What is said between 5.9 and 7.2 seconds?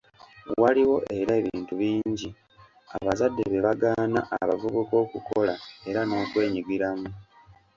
n'okwenyigiramu.